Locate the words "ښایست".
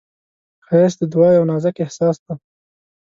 0.65-0.97